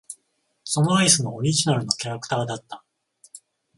[0.63, 2.83] そのアイスのオリジナルのキャラクターだった。